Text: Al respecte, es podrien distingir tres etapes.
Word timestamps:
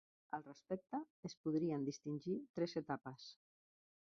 Al 0.37 0.43
respecte, 0.45 1.01
es 1.29 1.35
podrien 1.43 1.85
distingir 1.91 2.41
tres 2.57 2.77
etapes. 2.83 3.33